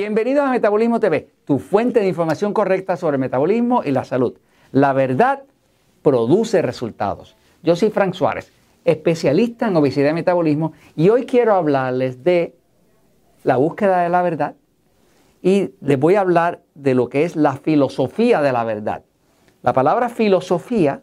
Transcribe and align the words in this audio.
Bienvenidos 0.00 0.46
a 0.46 0.50
Metabolismo 0.50 0.98
TV, 0.98 1.28
tu 1.44 1.58
fuente 1.58 2.00
de 2.00 2.08
información 2.08 2.54
correcta 2.54 2.96
sobre 2.96 3.16
el 3.16 3.20
metabolismo 3.20 3.82
y 3.84 3.90
la 3.90 4.04
salud. 4.04 4.32
La 4.72 4.94
verdad 4.94 5.42
produce 6.00 6.62
resultados. 6.62 7.36
Yo 7.62 7.76
soy 7.76 7.90
Frank 7.90 8.14
Suárez, 8.14 8.50
especialista 8.86 9.68
en 9.68 9.76
obesidad 9.76 10.08
y 10.08 10.14
metabolismo, 10.14 10.72
y 10.96 11.10
hoy 11.10 11.26
quiero 11.26 11.54
hablarles 11.54 12.24
de 12.24 12.54
la 13.44 13.58
búsqueda 13.58 14.00
de 14.00 14.08
la 14.08 14.22
verdad 14.22 14.54
y 15.42 15.72
les 15.82 16.00
voy 16.00 16.14
a 16.14 16.22
hablar 16.22 16.62
de 16.74 16.94
lo 16.94 17.10
que 17.10 17.24
es 17.24 17.36
la 17.36 17.56
filosofía 17.56 18.40
de 18.40 18.52
la 18.52 18.64
verdad. 18.64 19.04
La 19.60 19.74
palabra 19.74 20.08
filosofía 20.08 21.02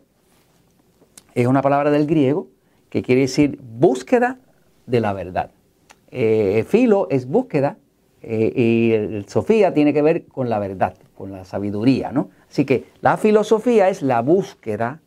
es 1.36 1.46
una 1.46 1.62
palabra 1.62 1.92
del 1.92 2.08
griego 2.08 2.48
que 2.90 3.04
quiere 3.04 3.22
decir 3.22 3.60
búsqueda 3.62 4.40
de 4.88 5.02
la 5.02 5.14
verdad. 5.14 5.52
Eh, 6.10 6.66
filo 6.68 7.06
es 7.12 7.28
búsqueda 7.28 7.78
eh, 8.22 8.52
y 8.56 8.92
el, 8.94 9.30
Sofía 9.30 9.74
tiene 9.74 9.94
que 9.94 10.02
ver 10.02 10.26
con 10.26 10.50
la 10.50 10.60
verdad, 10.60 10.96
con 11.16 11.32
la 11.32 11.46
sabiduría, 11.46 12.12
¿no? 12.12 12.30
Así 12.50 12.66
que 12.66 12.86
la 13.02 13.18
filosofía 13.18 13.90
es 13.90 14.02
la 14.02 14.22
búsqueda 14.22 15.00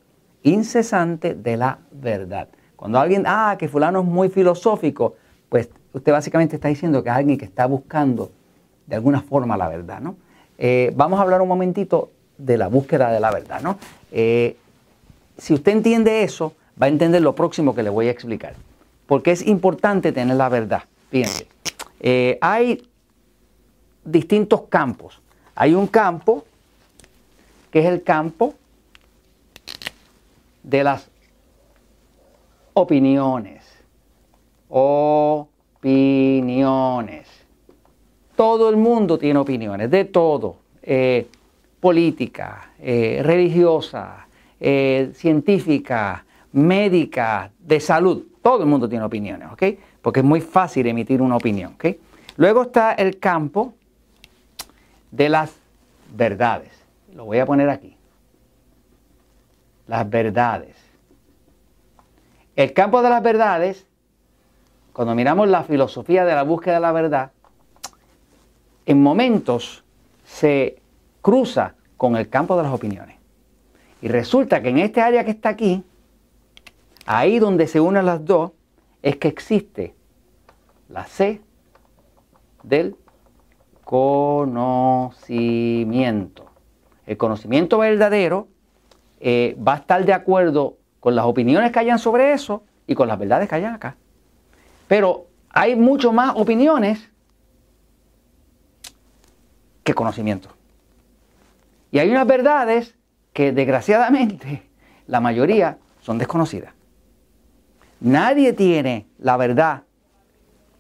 incesante 0.42 1.34
de 1.34 1.56
la 1.56 1.78
verdad. 1.91 2.48
Cuando 2.77 2.98
alguien, 2.98 3.24
ah, 3.27 3.56
que 3.59 3.68
fulano 3.68 4.01
es 4.01 4.06
muy 4.06 4.28
filosófico, 4.28 5.16
pues 5.48 5.68
usted 5.92 6.12
básicamente 6.12 6.56
está 6.56 6.68
diciendo 6.68 7.02
que 7.02 7.10
es 7.10 7.16
alguien 7.16 7.37
que 7.37 7.45
está 7.45 7.66
buscando 7.66 8.30
de 8.87 8.96
alguna 8.96 9.20
forma 9.20 9.56
la 9.56 9.68
verdad, 9.68 10.01
¿no? 10.01 10.16
Eh, 10.56 10.92
vamos 10.95 11.18
a 11.18 11.23
hablar 11.23 11.42
un 11.42 11.48
momentito 11.48 12.10
de 12.38 12.59
la 12.59 12.68
búsqueda 12.68 13.10
de 13.10 13.21
la 13.21 13.30
verdad, 13.30 13.60
¿no? 13.60 13.79
Eh, 14.12 14.56
si 15.37 15.54
usted 15.54 15.73
entiende 15.73 16.23
eso, 16.23 16.54
va 16.80 16.87
a 16.87 16.88
entender 16.88 17.23
lo 17.23 17.34
próximo 17.34 17.74
que 17.74 17.82
le 17.82 17.90
voy 17.90 18.09
a 18.09 18.10
explicar. 18.10 18.54
Porque 19.06 19.32
es 19.32 19.46
importante 19.46 20.12
tener 20.12 20.37
la 20.37 20.49
verdad. 20.49 20.84
Fíjense, 21.10 21.49
hay 22.40 22.90
distintos 24.10 24.62
campos. 24.62 25.20
Hay 25.54 25.74
un 25.74 25.86
campo 25.86 26.44
que 27.70 27.80
es 27.80 27.86
el 27.86 28.02
campo 28.02 28.54
de 30.62 30.84
las 30.84 31.08
opiniones. 32.74 33.64
Opiniones. 34.68 35.88
Todo 38.36 38.70
el 38.70 38.76
mundo 38.76 39.18
tiene 39.18 39.38
opiniones, 39.38 39.90
de 39.90 40.04
todo. 40.06 40.56
Eh, 40.82 41.28
política, 41.80 42.72
eh, 42.78 43.20
religiosa, 43.22 44.26
eh, 44.60 45.10
científica, 45.14 46.24
médica, 46.52 47.50
de 47.58 47.80
salud. 47.80 48.24
Todo 48.42 48.62
el 48.62 48.68
mundo 48.68 48.88
tiene 48.88 49.04
opiniones, 49.04 49.48
¿ok? 49.52 49.62
Porque 50.02 50.20
es 50.20 50.26
muy 50.26 50.40
fácil 50.40 50.86
emitir 50.86 51.22
una 51.22 51.36
opinión, 51.36 51.74
¿ok? 51.74 51.86
Luego 52.36 52.62
está 52.62 52.92
el 52.92 53.18
campo 53.18 53.74
de 55.10 55.28
las 55.28 55.54
verdades. 56.14 56.72
Lo 57.14 57.24
voy 57.24 57.38
a 57.38 57.46
poner 57.46 57.68
aquí. 57.68 57.96
Las 59.86 60.08
verdades. 60.08 60.76
El 62.56 62.72
campo 62.72 63.02
de 63.02 63.10
las 63.10 63.22
verdades, 63.22 63.86
cuando 64.92 65.14
miramos 65.14 65.48
la 65.48 65.64
filosofía 65.64 66.25
de 66.25 66.34
la 66.34 66.42
búsqueda 66.42 66.75
de 66.75 66.81
la 66.81 66.92
verdad, 66.92 67.32
en 68.86 69.03
momentos 69.03 69.84
se 70.25 70.81
cruza 71.22 71.75
con 71.97 72.16
el 72.16 72.28
campo 72.28 72.56
de 72.56 72.62
las 72.62 72.72
opiniones. 72.72 73.16
Y 74.03 74.08
resulta 74.08 74.62
que 74.62 74.70
en 74.70 74.78
este 74.78 75.00
área 75.00 75.25
que 75.25 75.31
está 75.31 75.50
aquí, 75.50 75.84
ahí 77.06 77.38
donde 77.38 77.66
se 77.66 77.81
unen 77.81 78.06
las 78.06 78.25
dos, 78.25 78.53
es 79.03 79.16
que 79.16 79.28
existe 79.28 79.94
la 80.88 81.04
C 81.04 81.41
del 82.62 82.97
conocimiento. 83.91 86.47
El 87.09 87.17
conocimiento 87.17 87.78
verdadero 87.78 88.47
eh, 89.19 89.59
va 89.59 89.75
a 89.75 89.78
estar 89.78 90.05
de 90.05 90.12
acuerdo 90.12 90.77
con 91.01 91.17
las 91.17 91.25
opiniones 91.25 91.73
que 91.73 91.81
hayan 91.81 91.99
sobre 91.99 92.33
eso 92.33 92.62
y 92.87 92.95
con 92.95 93.09
las 93.09 93.19
verdades 93.19 93.49
que 93.49 93.56
hayan 93.56 93.75
acá. 93.75 93.97
Pero 94.87 95.27
hay 95.49 95.75
mucho 95.75 96.12
más 96.12 96.34
opiniones 96.37 97.11
que 99.83 99.93
conocimiento. 99.93 100.50
Y 101.91 101.99
hay 101.99 102.12
unas 102.12 102.29
verdades 102.29 102.95
que 103.33 103.50
desgraciadamente 103.50 104.71
la 105.09 105.19
mayoría 105.19 105.79
son 106.00 106.17
desconocidas. 106.17 106.75
Nadie 107.99 108.53
tiene 108.53 109.09
la 109.19 109.37
verdad 109.37 109.83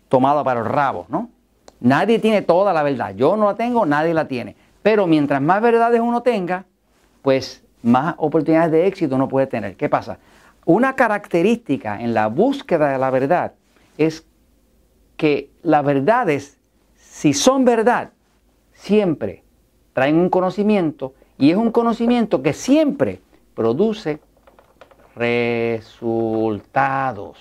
tomada 0.08 0.44
para 0.44 0.60
el 0.60 0.66
rabo, 0.66 1.06
¿no? 1.08 1.28
Nadie 1.80 2.18
tiene 2.18 2.42
toda 2.42 2.72
la 2.72 2.82
verdad. 2.82 3.14
Yo 3.14 3.36
no 3.36 3.46
la 3.46 3.54
tengo, 3.54 3.86
nadie 3.86 4.14
la 4.14 4.28
tiene. 4.28 4.56
Pero 4.82 5.06
mientras 5.06 5.40
más 5.40 5.62
verdades 5.62 6.00
uno 6.00 6.22
tenga, 6.22 6.64
pues 7.22 7.62
más 7.82 8.14
oportunidades 8.18 8.72
de 8.72 8.86
éxito 8.86 9.16
uno 9.16 9.28
puede 9.28 9.46
tener. 9.46 9.76
¿Qué 9.76 9.88
pasa? 9.88 10.18
Una 10.64 10.94
característica 10.94 12.00
en 12.00 12.14
la 12.14 12.28
búsqueda 12.28 12.90
de 12.90 12.98
la 12.98 13.10
verdad 13.10 13.52
es 13.96 14.26
que 15.16 15.50
las 15.62 15.84
verdades, 15.84 16.58
si 16.96 17.34
son 17.34 17.64
verdad, 17.64 18.10
siempre 18.72 19.42
traen 19.92 20.16
un 20.16 20.30
conocimiento 20.30 21.14
y 21.38 21.50
es 21.50 21.56
un 21.56 21.72
conocimiento 21.72 22.42
que 22.42 22.52
siempre 22.52 23.20
produce 23.54 24.20
resultados. 25.16 27.38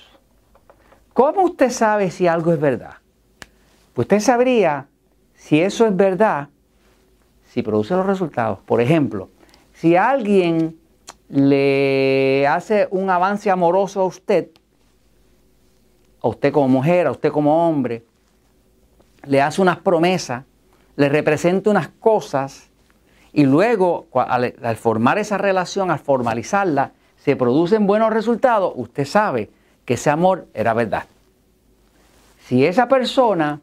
¿Cómo 1.14 1.44
usted 1.44 1.70
sabe 1.70 2.10
si 2.12 2.28
algo 2.28 2.54
es 2.54 2.60
verdad? 2.60 2.96
Usted 4.00 4.20
sabría 4.22 4.88
si 5.36 5.62
eso 5.62 5.86
es 5.86 5.96
verdad, 5.96 6.48
si 7.50 7.62
produce 7.62 7.94
los 7.96 8.06
resultados. 8.06 8.60
Por 8.60 8.80
ejemplo, 8.80 9.30
si 9.74 9.98
alguien 9.98 10.78
le 11.28 12.48
hace 12.48 12.88
un 12.92 13.10
avance 13.10 13.52
amoroso 13.52 14.02
a 14.02 14.06
usted, 14.06 14.50
a 16.22 16.28
usted 16.30 16.54
como 16.54 16.70
mujer, 16.70 17.08
a 17.08 17.12
usted 17.12 17.32
como 17.32 17.68
hombre, 17.68 18.04
le 19.26 19.42
hace 19.42 19.62
unas 19.62 19.78
promesas, 19.80 20.46
le 20.96 21.10
representa 21.10 21.70
unas 21.70 21.90
cosas 21.90 22.70
y 23.34 23.46
luego 23.46 24.08
al, 24.14 24.56
al, 24.64 24.76
formar 24.78 25.18
esa 25.18 25.38
relación, 25.38 25.92
al 25.92 26.00
formalizarla, 26.00 26.94
se 27.18 27.36
producen 27.36 27.86
buenos 27.86 28.14
resultados, 28.14 28.72
usted 28.76 29.04
sabe 29.04 29.50
que 29.84 29.96
ese 29.96 30.10
amor 30.10 30.48
era 30.54 30.74
verdad. 30.74 31.04
Si 32.46 32.66
esa 32.66 32.88
persona 32.88 33.60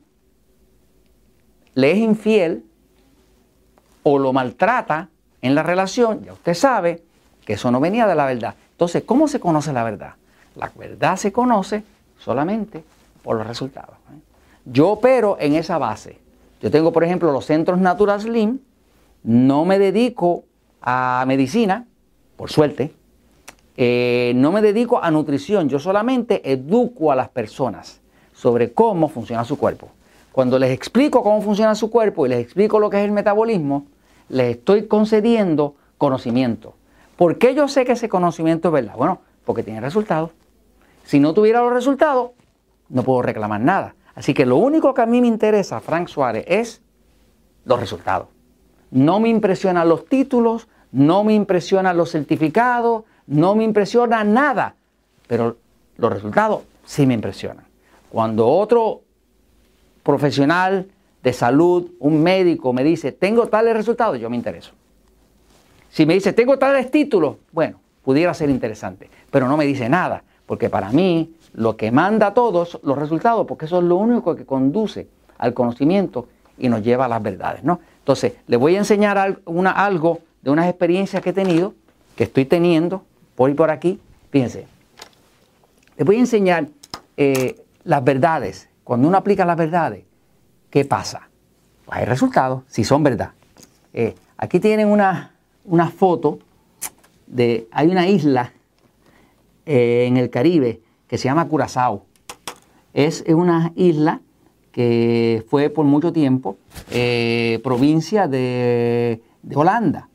le 1.76 1.92
es 1.92 1.98
infiel 1.98 2.64
o 4.02 4.18
lo 4.18 4.32
maltrata 4.32 5.10
en 5.42 5.54
la 5.54 5.62
relación, 5.62 6.24
ya 6.24 6.32
usted 6.32 6.54
sabe 6.54 7.02
que 7.44 7.52
eso 7.52 7.70
no 7.70 7.80
venía 7.80 8.06
de 8.06 8.14
la 8.14 8.24
verdad. 8.24 8.54
Entonces, 8.72 9.04
¿cómo 9.04 9.28
se 9.28 9.40
conoce 9.40 9.72
la 9.74 9.84
verdad? 9.84 10.14
La 10.56 10.72
verdad 10.74 11.16
se 11.16 11.32
conoce 11.32 11.84
solamente 12.18 12.82
por 13.22 13.36
los 13.36 13.46
resultados. 13.46 13.94
¿eh? 14.10 14.18
Yo 14.64 14.88
opero 14.88 15.36
en 15.38 15.54
esa 15.54 15.76
base. 15.76 16.18
Yo 16.62 16.70
tengo, 16.70 16.92
por 16.92 17.04
ejemplo, 17.04 17.30
los 17.30 17.44
centros 17.44 17.78
Natural 17.78 18.20
Slim. 18.22 18.58
No 19.22 19.66
me 19.66 19.78
dedico 19.78 20.44
a 20.80 21.24
medicina, 21.26 21.84
por 22.36 22.50
suerte. 22.50 22.94
Eh, 23.76 24.32
no 24.34 24.50
me 24.50 24.62
dedico 24.62 25.02
a 25.02 25.10
nutrición. 25.10 25.68
Yo 25.68 25.78
solamente 25.78 26.50
educo 26.50 27.12
a 27.12 27.16
las 27.16 27.28
personas 27.28 28.00
sobre 28.32 28.72
cómo 28.72 29.08
funciona 29.08 29.44
su 29.44 29.58
cuerpo. 29.58 29.90
Cuando 30.36 30.58
les 30.58 30.70
explico 30.70 31.22
cómo 31.22 31.40
funciona 31.40 31.74
su 31.74 31.88
cuerpo 31.88 32.26
y 32.26 32.28
les 32.28 32.40
explico 32.40 32.78
lo 32.78 32.90
que 32.90 32.98
es 32.98 33.06
el 33.06 33.10
metabolismo, 33.10 33.86
les 34.28 34.58
estoy 34.58 34.86
concediendo 34.86 35.76
conocimiento. 35.96 36.74
¿Por 37.16 37.38
qué 37.38 37.54
yo 37.54 37.68
sé 37.68 37.86
que 37.86 37.92
ese 37.92 38.10
conocimiento 38.10 38.68
es 38.68 38.74
verdad? 38.74 38.96
Bueno, 38.98 39.22
porque 39.46 39.62
tiene 39.62 39.80
resultados. 39.80 40.32
Si 41.04 41.20
no 41.20 41.32
tuviera 41.32 41.62
los 41.62 41.72
resultados, 41.72 42.32
no 42.90 43.02
puedo 43.02 43.22
reclamar 43.22 43.62
nada. 43.62 43.94
Así 44.14 44.34
que 44.34 44.44
lo 44.44 44.58
único 44.58 44.92
que 44.92 45.00
a 45.00 45.06
mí 45.06 45.22
me 45.22 45.26
interesa, 45.26 45.80
Frank 45.80 46.08
Suárez, 46.08 46.44
es 46.46 46.82
los 47.64 47.80
resultados. 47.80 48.28
No 48.90 49.20
me 49.20 49.30
impresionan 49.30 49.88
los 49.88 50.04
títulos, 50.04 50.68
no 50.92 51.24
me 51.24 51.32
impresionan 51.32 51.96
los 51.96 52.10
certificados, 52.10 53.04
no 53.26 53.54
me 53.54 53.64
impresiona 53.64 54.22
nada. 54.22 54.74
Pero 55.28 55.56
los 55.96 56.12
resultados 56.12 56.60
sí 56.84 57.06
me 57.06 57.14
impresionan. 57.14 57.64
Cuando 58.10 58.46
otro 58.46 59.05
profesional 60.06 60.86
de 61.24 61.32
salud, 61.32 61.90
un 61.98 62.22
médico 62.22 62.72
me 62.72 62.84
dice, 62.84 63.10
tengo 63.10 63.48
tales 63.48 63.74
resultados, 63.74 64.20
yo 64.20 64.30
me 64.30 64.36
intereso. 64.36 64.70
Si 65.90 66.06
me 66.06 66.14
dice, 66.14 66.32
tengo 66.32 66.56
tales 66.58 66.92
títulos, 66.92 67.38
bueno, 67.50 67.80
pudiera 68.04 68.32
ser 68.32 68.48
interesante, 68.48 69.10
pero 69.32 69.48
no 69.48 69.56
me 69.56 69.66
dice 69.66 69.88
nada, 69.88 70.22
porque 70.46 70.70
para 70.70 70.90
mí 70.90 71.34
lo 71.54 71.76
que 71.76 71.90
manda 71.90 72.28
a 72.28 72.34
todos 72.34 72.78
los 72.84 72.96
resultados, 72.96 73.48
porque 73.48 73.64
eso 73.64 73.78
es 73.78 73.84
lo 73.84 73.96
único 73.96 74.36
que 74.36 74.46
conduce 74.46 75.08
al 75.38 75.54
conocimiento 75.54 76.28
y 76.56 76.68
nos 76.68 76.84
lleva 76.84 77.06
a 77.06 77.08
las 77.08 77.20
verdades, 77.20 77.64
¿no? 77.64 77.80
Entonces, 77.98 78.34
le 78.46 78.56
voy 78.56 78.76
a 78.76 78.78
enseñar 78.78 79.18
algo 79.18 80.20
de 80.42 80.50
unas 80.50 80.68
experiencias 80.68 81.20
que 81.20 81.30
he 81.30 81.32
tenido, 81.32 81.74
que 82.14 82.24
estoy 82.24 82.44
teniendo 82.44 83.02
por 83.34 83.50
y 83.50 83.54
por 83.54 83.72
aquí. 83.72 83.98
Fíjense, 84.30 84.68
les 85.96 86.06
voy 86.06 86.14
a 86.14 86.20
enseñar 86.20 86.68
eh, 87.16 87.56
las 87.82 88.04
verdades 88.04 88.68
cuando 88.86 89.08
uno 89.08 89.18
aplica 89.18 89.44
las 89.44 89.56
verdades, 89.56 90.04
¿qué 90.70 90.84
pasa? 90.84 91.28
Pues 91.84 91.98
hay 91.98 92.04
resultados, 92.04 92.62
si 92.68 92.84
son 92.84 93.02
verdad. 93.02 93.32
Eh, 93.92 94.14
aquí 94.36 94.60
tienen 94.60 94.86
una, 94.86 95.34
una, 95.64 95.90
foto 95.90 96.38
de, 97.26 97.66
hay 97.72 97.88
una 97.88 98.06
isla 98.06 98.52
eh, 99.66 100.04
en 100.06 100.16
el 100.16 100.30
Caribe 100.30 100.82
que 101.08 101.18
se 101.18 101.24
llama 101.24 101.48
Curazao. 101.48 102.04
Es 102.94 103.24
una 103.26 103.72
isla 103.74 104.20
que 104.70 105.44
fue 105.48 105.68
por 105.68 105.84
mucho 105.84 106.12
tiempo 106.12 106.56
eh, 106.92 107.58
provincia 107.64 108.28
de, 108.28 109.20
de 109.42 109.56
Holanda. 109.56 110.08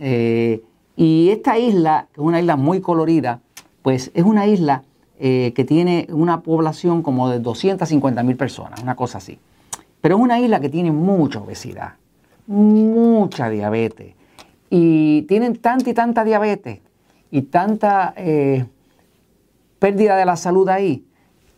y 0.00 1.28
esta 1.28 1.58
isla, 1.58 2.08
que 2.14 2.22
es 2.22 2.26
una 2.26 2.40
isla 2.40 2.56
muy 2.56 2.80
colorida, 2.80 3.42
pues 3.82 4.10
es 4.14 4.24
una 4.24 4.46
isla 4.46 4.84
que 5.18 5.64
tiene 5.66 6.06
una 6.10 6.42
población 6.42 7.02
como 7.02 7.30
de 7.30 7.40
250 7.40 8.22
mil 8.22 8.36
personas, 8.36 8.82
una 8.82 8.96
cosa 8.96 9.18
así. 9.18 9.38
Pero 10.00 10.16
es 10.16 10.22
una 10.22 10.38
isla 10.38 10.60
que 10.60 10.68
tiene 10.68 10.92
mucha 10.92 11.40
obesidad, 11.40 11.94
mucha 12.46 13.48
diabetes. 13.48 14.14
Y 14.70 15.22
tienen 15.22 15.56
tanta 15.56 15.90
y 15.90 15.94
tanta 15.94 16.24
diabetes 16.24 16.80
y 17.30 17.42
tanta 17.42 18.14
eh, 18.16 18.66
pérdida 19.78 20.16
de 20.16 20.24
la 20.24 20.36
salud 20.36 20.68
ahí. 20.68 21.06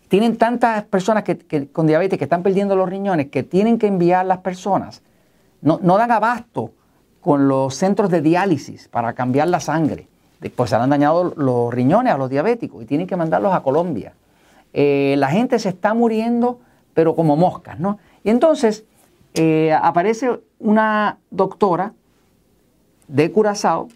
Tienen 0.08 0.36
tantas 0.36 0.84
personas 0.84 1.24
que, 1.24 1.68
con 1.68 1.86
diabetes 1.86 2.18
que 2.18 2.24
están 2.24 2.42
perdiendo 2.42 2.74
los 2.74 2.88
riñones 2.88 3.28
que 3.28 3.42
tienen 3.42 3.78
que 3.78 3.86
enviar 3.86 4.24
las 4.24 4.38
personas. 4.38 5.02
No, 5.60 5.78
dan 5.78 6.10
abasto 6.10 6.72
con 7.20 7.48
los 7.48 7.74
centros 7.74 8.10
de 8.10 8.22
diálisis 8.22 8.88
para 8.88 9.12
cambiar 9.12 9.48
la 9.48 9.60
sangre. 9.60 10.08
Pues 10.54 10.70
se 10.70 10.76
han 10.76 10.90
dañado 10.90 11.34
los 11.36 11.72
riñones 11.72 12.12
a 12.12 12.18
los 12.18 12.30
diabéticos 12.30 12.82
y 12.82 12.86
tienen 12.86 13.06
que 13.06 13.16
mandarlos 13.16 13.52
a 13.52 13.60
Colombia. 13.62 14.12
Eh, 14.72 15.16
la 15.18 15.28
gente 15.28 15.58
se 15.58 15.70
está 15.70 15.94
muriendo, 15.94 16.60
pero 16.94 17.14
como 17.16 17.36
moscas, 17.36 17.80
¿no? 17.80 17.98
Y 18.22 18.30
entonces 18.30 18.84
eh, 19.34 19.72
aparece 19.72 20.40
una 20.58 21.18
doctora 21.30 21.92
de 23.08 23.32
Curazao 23.32 23.88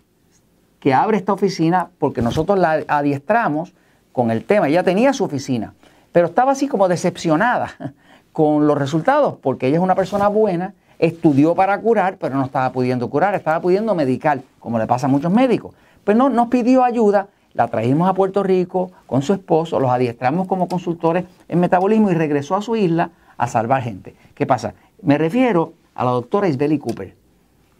que 0.80 0.94
abre 0.94 1.16
esta 1.16 1.32
oficina 1.32 1.90
porque 1.98 2.22
nosotros 2.22 2.58
la 2.58 2.84
adiestramos 2.88 3.72
con 4.12 4.30
el 4.30 4.44
tema. 4.44 4.68
Ella 4.68 4.82
tenía 4.82 5.12
su 5.12 5.24
oficina, 5.24 5.74
pero 6.10 6.26
estaba 6.26 6.52
así 6.52 6.66
como 6.66 6.88
decepcionada 6.88 7.70
con 8.32 8.66
los 8.66 8.76
resultados 8.76 9.36
porque 9.40 9.68
ella 9.68 9.76
es 9.76 9.82
una 9.82 9.94
persona 9.94 10.28
buena, 10.28 10.74
estudió 10.98 11.54
para 11.54 11.78
curar, 11.80 12.16
pero 12.18 12.34
no 12.34 12.44
estaba 12.44 12.72
pudiendo 12.72 13.08
curar, 13.10 13.34
estaba 13.34 13.60
pudiendo 13.60 13.94
medicar, 13.94 14.40
como 14.58 14.78
le 14.78 14.86
pasa 14.86 15.06
a 15.06 15.10
muchos 15.10 15.32
médicos. 15.32 15.74
Pues 16.04 16.16
no, 16.16 16.28
nos 16.28 16.48
pidió 16.48 16.84
ayuda, 16.84 17.28
la 17.54 17.68
trajimos 17.68 18.08
a 18.08 18.14
Puerto 18.14 18.42
Rico 18.42 18.90
con 19.06 19.22
su 19.22 19.32
esposo, 19.32 19.78
los 19.78 19.90
adiestramos 19.90 20.46
como 20.46 20.68
consultores 20.68 21.24
en 21.48 21.60
metabolismo 21.60 22.10
y 22.10 22.14
regresó 22.14 22.56
a 22.56 22.62
su 22.62 22.76
isla 22.76 23.10
a 23.36 23.46
salvar 23.46 23.82
gente. 23.82 24.14
¿Qué 24.34 24.46
pasa? 24.46 24.74
Me 25.02 25.18
refiero 25.18 25.74
a 25.94 26.04
la 26.04 26.12
doctora 26.12 26.48
Isbeli 26.48 26.78
Cooper. 26.78 27.14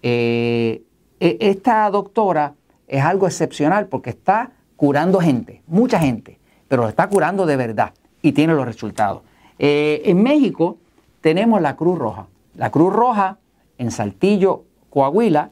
Eh, 0.03 0.83
e, 1.21 1.37
esta 1.41 1.89
doctora 1.91 2.55
es 2.87 3.03
algo 3.03 3.27
excepcional 3.27 3.87
porque 3.87 4.11
está 4.11 4.51
curando 4.77 5.21
gente, 5.21 5.63
mucha 5.67 5.99
gente, 5.99 6.39
pero 6.69 6.83
lo 6.83 6.89
está 6.89 7.09
curando 7.09 7.47
de 7.47 7.57
verdad 7.57 7.93
y 8.21 8.33
tiene 8.33 8.55
los 8.55 8.67
resultados. 8.67 9.23
Eh, 9.59 10.03
en 10.05 10.23
México 10.23 10.79
tenemos 11.21 11.61
la 11.61 11.77
Cruz 11.77 11.99
Roja. 11.99 12.27
La 12.57 12.71
Cruz 12.71 12.93
Roja 12.93 13.39
en 13.79 13.91
Saltillo, 13.91 14.65
Coahuila, 14.91 15.51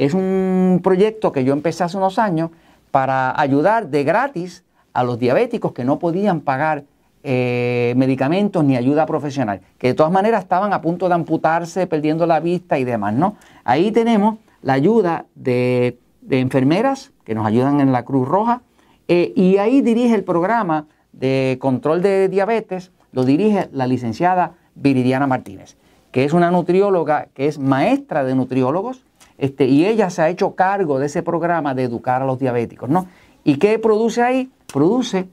es 0.00 0.14
un 0.14 0.80
proyecto 0.82 1.30
que 1.30 1.44
yo 1.44 1.52
empecé 1.52 1.84
hace 1.84 1.98
unos 1.98 2.18
años 2.18 2.50
para 2.90 3.38
ayudar 3.38 3.88
de 3.88 4.02
gratis 4.02 4.64
a 4.94 5.04
los 5.04 5.18
diabéticos 5.18 5.72
que 5.72 5.84
no 5.84 5.98
podían 5.98 6.40
pagar 6.40 6.84
eh, 7.22 7.92
medicamentos 7.98 8.64
ni 8.64 8.78
ayuda 8.78 9.04
profesional, 9.04 9.60
que 9.76 9.88
de 9.88 9.94
todas 9.94 10.10
maneras 10.10 10.44
estaban 10.44 10.72
a 10.72 10.80
punto 10.80 11.06
de 11.06 11.16
amputarse, 11.16 11.86
perdiendo 11.86 12.24
la 12.24 12.40
vista 12.40 12.78
y 12.78 12.84
demás, 12.84 13.12
¿no? 13.12 13.36
Ahí 13.62 13.92
tenemos 13.92 14.38
la 14.62 14.72
ayuda 14.72 15.26
de, 15.34 15.98
enfermeras 16.30 17.12
que 17.24 17.34
nos 17.34 17.46
ayudan 17.46 17.80
en 17.80 17.92
la 17.92 18.06
Cruz 18.06 18.26
Roja 18.26 18.62
eh, 19.06 19.34
y 19.36 19.58
ahí 19.58 19.82
dirige 19.82 20.14
el 20.14 20.24
programa 20.24 20.86
de 21.12 21.58
control 21.60 22.00
de 22.00 22.30
diabetes, 22.30 22.90
lo 23.12 23.24
dirige 23.24 23.68
la 23.72 23.86
licenciada 23.86 24.54
Viridiana 24.76 25.26
Martínez, 25.26 25.76
que 26.10 26.24
es 26.24 26.32
una 26.32 26.50
nutrióloga 26.50 27.28
que 27.34 27.48
es 27.48 27.58
maestra 27.58 28.24
de 28.24 28.34
nutriólogos 28.34 29.04
este, 29.40 29.64
y 29.64 29.86
ella 29.86 30.10
se 30.10 30.20
ha 30.20 30.28
hecho 30.28 30.54
cargo 30.54 30.98
de 30.98 31.06
ese 31.06 31.22
programa 31.22 31.74
de 31.74 31.84
educar 31.84 32.20
a 32.20 32.26
los 32.26 32.38
diabéticos, 32.38 32.90
¿no? 32.90 33.06
¿Y 33.42 33.56
qué 33.56 33.78
produce 33.78 34.22
ahí? 34.22 34.50
Produce 34.70 35.28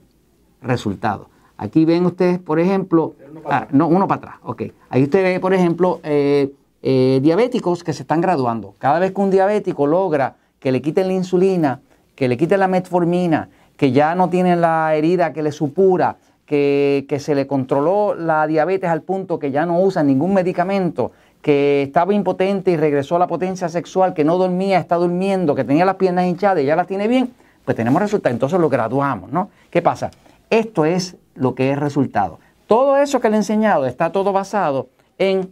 resultados. 0.62 1.26
Aquí 1.58 1.84
ven 1.84 2.06
ustedes, 2.06 2.38
por 2.38 2.58
ejemplo, 2.58 3.14
ah, 3.44 3.68
no, 3.70 3.86
uno 3.86 4.08
para 4.08 4.18
atrás, 4.18 4.34
ok. 4.44 4.62
Ahí 4.88 5.02
usted 5.02 5.22
ve, 5.22 5.40
por 5.40 5.52
ejemplo, 5.52 6.00
eh, 6.04 6.54
eh, 6.82 7.20
diabéticos 7.22 7.84
que 7.84 7.92
se 7.92 8.02
están 8.02 8.22
graduando. 8.22 8.74
Cada 8.78 8.98
vez 8.98 9.12
que 9.12 9.20
un 9.20 9.30
diabético 9.30 9.86
logra 9.86 10.36
que 10.58 10.72
le 10.72 10.80
quiten 10.80 11.06
la 11.08 11.12
insulina, 11.12 11.82
que 12.14 12.28
le 12.28 12.38
quiten 12.38 12.60
la 12.60 12.68
metformina, 12.68 13.50
que 13.76 13.92
ya 13.92 14.14
no 14.14 14.30
tiene 14.30 14.56
la 14.56 14.94
herida 14.94 15.34
que 15.34 15.42
le 15.42 15.52
supura, 15.52 16.16
que, 16.46 17.04
que, 17.10 17.20
se 17.20 17.34
le 17.34 17.46
controló 17.46 18.14
la 18.14 18.46
diabetes 18.46 18.88
al 18.88 19.02
punto 19.02 19.38
que 19.38 19.50
ya 19.50 19.66
no 19.66 19.82
usa 19.82 20.02
ningún 20.02 20.32
medicamento, 20.32 21.12
que 21.42 21.82
estaba 21.82 22.14
impotente 22.14 22.70
y 22.70 22.76
regresó 22.76 23.16
a 23.16 23.18
la 23.18 23.26
potencia 23.26 23.68
sexual, 23.68 24.14
que 24.14 24.24
no 24.24 24.38
dormía, 24.38 24.78
está 24.78 24.96
durmiendo, 24.96 25.54
que 25.54 25.64
tenía 25.64 25.84
las 25.84 25.96
piernas 25.96 26.26
hinchadas 26.26 26.62
y 26.62 26.66
ya 26.66 26.76
las 26.76 26.86
tiene 26.86 27.08
bien, 27.08 27.32
pues 27.64 27.76
tenemos 27.76 28.00
resultados. 28.02 28.34
Entonces 28.34 28.58
lo 28.58 28.68
graduamos, 28.68 29.30
¿no? 29.30 29.50
¿Qué 29.70 29.82
pasa? 29.82 30.10
Esto 30.50 30.84
es 30.84 31.16
lo 31.34 31.54
que 31.54 31.70
es 31.70 31.78
resultado. 31.78 32.38
Todo 32.66 32.96
eso 32.98 33.20
que 33.20 33.28
le 33.28 33.36
he 33.36 33.38
enseñado 33.38 33.86
está 33.86 34.12
todo 34.12 34.32
basado 34.32 34.88
en 35.18 35.50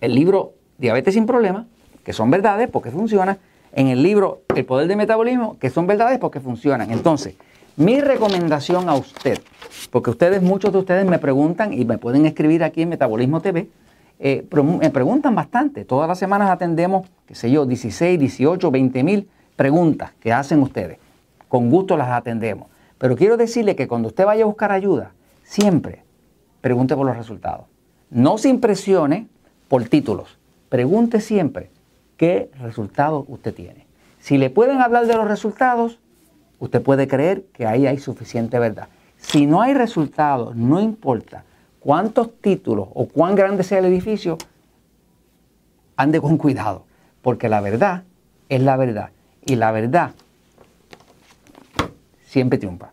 el 0.00 0.14
libro 0.14 0.52
Diabetes 0.78 1.14
sin 1.14 1.26
Problemas, 1.26 1.66
que 2.04 2.12
son 2.12 2.30
verdades 2.30 2.68
porque 2.68 2.90
funcionan, 2.90 3.38
en 3.72 3.88
el 3.88 4.02
libro 4.02 4.42
El 4.54 4.64
Poder 4.64 4.88
del 4.88 4.96
Metabolismo, 4.96 5.58
que 5.58 5.70
son 5.70 5.86
verdades 5.86 6.18
porque 6.18 6.40
funcionan. 6.40 6.90
Entonces, 6.90 7.34
mi 7.76 8.00
recomendación 8.00 8.88
a 8.88 8.94
usted, 8.94 9.38
porque 9.90 10.10
ustedes, 10.10 10.40
muchos 10.42 10.72
de 10.72 10.78
ustedes 10.78 11.04
me 11.04 11.18
preguntan 11.18 11.72
y 11.72 11.84
me 11.84 11.98
pueden 11.98 12.24
escribir 12.24 12.64
aquí 12.64 12.82
en 12.82 12.88
Metabolismo 12.88 13.40
TV, 13.40 13.68
eh, 14.18 14.46
me 14.80 14.90
preguntan 14.90 15.34
bastante. 15.34 15.84
Todas 15.84 16.08
las 16.08 16.18
semanas 16.18 16.50
atendemos, 16.50 17.08
qué 17.26 17.34
sé 17.34 17.50
yo, 17.50 17.66
16, 17.66 18.18
18, 18.18 18.70
20 18.70 19.02
mil 19.02 19.28
preguntas 19.56 20.12
que 20.20 20.32
hacen 20.32 20.60
ustedes. 20.62 20.98
Con 21.48 21.70
gusto 21.70 21.96
las 21.96 22.08
atendemos. 22.08 22.68
Pero 22.98 23.16
quiero 23.16 23.36
decirle 23.36 23.76
que 23.76 23.88
cuando 23.88 24.08
usted 24.08 24.24
vaya 24.24 24.44
a 24.44 24.46
buscar 24.46 24.72
ayuda, 24.72 25.12
siempre 25.42 26.02
pregunte 26.60 26.96
por 26.96 27.06
los 27.06 27.16
resultados. 27.16 27.66
No 28.10 28.38
se 28.38 28.48
impresione 28.48 29.28
por 29.68 29.84
títulos. 29.84 30.38
Pregunte 30.68 31.20
siempre 31.20 31.70
qué 32.16 32.50
resultados 32.60 33.24
usted 33.28 33.54
tiene. 33.54 33.86
Si 34.18 34.38
le 34.38 34.50
pueden 34.50 34.80
hablar 34.80 35.06
de 35.06 35.14
los 35.14 35.28
resultados, 35.28 35.98
usted 36.58 36.82
puede 36.82 37.06
creer 37.06 37.44
que 37.52 37.66
ahí 37.66 37.86
hay 37.86 37.98
suficiente 37.98 38.58
verdad. 38.58 38.88
Si 39.18 39.46
no 39.46 39.60
hay 39.60 39.74
resultados, 39.74 40.56
no 40.56 40.80
importa 40.80 41.44
cuántos 41.86 42.40
títulos 42.40 42.88
o 42.94 43.06
cuán 43.06 43.36
grande 43.36 43.62
sea 43.62 43.78
el 43.78 43.84
edificio, 43.84 44.38
ande 45.96 46.20
con 46.20 46.36
cuidado, 46.36 46.84
porque 47.22 47.48
la 47.48 47.60
verdad 47.60 48.02
es 48.48 48.60
la 48.60 48.76
verdad. 48.76 49.10
Y 49.44 49.54
la 49.54 49.70
verdad 49.70 50.10
siempre 52.24 52.58
triunfa. 52.58 52.90